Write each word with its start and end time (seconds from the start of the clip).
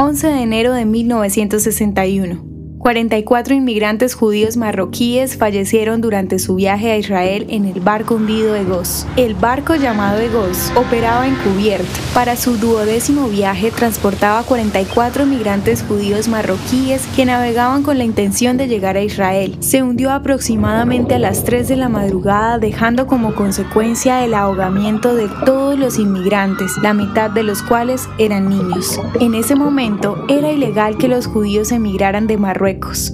11 0.00 0.28
de 0.28 0.42
enero 0.42 0.72
de 0.74 0.84
1961. 0.84 2.47
44 2.78 3.54
inmigrantes 3.54 4.14
judíos 4.14 4.56
marroquíes 4.56 5.36
fallecieron 5.36 6.00
durante 6.00 6.38
su 6.38 6.54
viaje 6.54 6.92
a 6.92 6.96
Israel 6.96 7.44
en 7.48 7.64
el 7.64 7.80
barco 7.80 8.14
hundido 8.14 8.54
Egos. 8.54 9.04
El 9.16 9.34
barco 9.34 9.74
llamado 9.74 10.20
Egos 10.20 10.72
operaba 10.76 11.26
encubierto. 11.26 11.88
Para 12.14 12.36
su 12.36 12.56
duodécimo 12.56 13.28
viaje 13.28 13.72
transportaba 13.72 14.44
44 14.44 15.24
inmigrantes 15.24 15.82
judíos 15.82 16.28
marroquíes 16.28 17.04
que 17.16 17.24
navegaban 17.24 17.82
con 17.82 17.98
la 17.98 18.04
intención 18.04 18.56
de 18.56 18.68
llegar 18.68 18.96
a 18.96 19.02
Israel. 19.02 19.56
Se 19.58 19.82
hundió 19.82 20.12
aproximadamente 20.12 21.16
a 21.16 21.18
las 21.18 21.42
3 21.44 21.66
de 21.66 21.76
la 21.76 21.88
madrugada 21.88 22.58
dejando 22.58 23.08
como 23.08 23.34
consecuencia 23.34 24.24
el 24.24 24.34
ahogamiento 24.34 25.16
de 25.16 25.28
todos 25.44 25.76
los 25.78 25.98
inmigrantes, 25.98 26.78
la 26.80 26.94
mitad 26.94 27.28
de 27.30 27.42
los 27.42 27.60
cuales 27.62 28.08
eran 28.18 28.48
niños. 28.48 29.00
En 29.20 29.34
ese 29.34 29.56
momento 29.56 30.24
era 30.28 30.52
ilegal 30.52 30.96
que 30.96 31.08
los 31.08 31.26
judíos 31.26 31.72
emigraran 31.72 32.26
de 32.28 32.38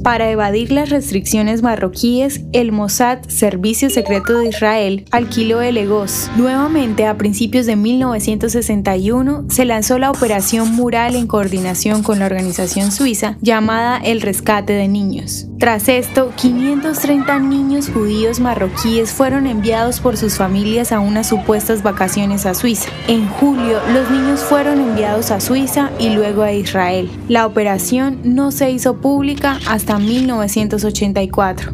Para 0.02 0.30
evadir 0.30 0.72
las 0.72 0.90
restricciones 0.90 1.62
marroquíes, 1.62 2.42
el 2.52 2.72
Mossad, 2.72 3.18
Servicio 3.28 3.90
Secreto 3.90 4.38
de 4.38 4.48
Israel, 4.48 5.04
alquiló 5.10 5.62
el 5.62 5.76
EGOS. 5.76 6.30
Nuevamente, 6.36 7.06
a 7.06 7.16
principios 7.16 7.66
de 7.66 7.76
1961, 7.76 9.46
se 9.50 9.64
lanzó 9.64 9.98
la 9.98 10.10
Operación 10.10 10.72
Mural 10.72 11.14
en 11.14 11.26
coordinación 11.26 12.02
con 12.02 12.18
la 12.18 12.26
organización 12.26 12.90
suiza 12.90 13.36
llamada 13.40 13.98
El 13.98 14.20
Rescate 14.20 14.72
de 14.72 14.88
Niños. 14.88 15.46
Tras 15.64 15.88
esto, 15.88 16.30
530 16.36 17.38
niños 17.38 17.88
judíos 17.88 18.38
marroquíes 18.38 19.12
fueron 19.12 19.46
enviados 19.46 19.98
por 19.98 20.18
sus 20.18 20.36
familias 20.36 20.92
a 20.92 21.00
unas 21.00 21.26
supuestas 21.26 21.82
vacaciones 21.82 22.44
a 22.44 22.52
Suiza. 22.52 22.90
En 23.08 23.26
julio, 23.26 23.80
los 23.94 24.10
niños 24.10 24.40
fueron 24.40 24.78
enviados 24.78 25.30
a 25.30 25.40
Suiza 25.40 25.90
y 25.98 26.10
luego 26.10 26.42
a 26.42 26.52
Israel. 26.52 27.10
La 27.28 27.46
operación 27.46 28.20
no 28.24 28.50
se 28.50 28.72
hizo 28.72 29.00
pública 29.00 29.58
hasta 29.66 29.98
1984. 29.98 31.72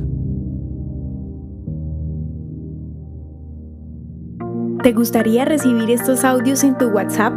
¿Te 4.84 4.92
gustaría 4.92 5.44
recibir 5.44 5.90
estos 5.90 6.24
audios 6.24 6.62
en 6.62 6.78
tu 6.78 6.90
WhatsApp? 6.90 7.36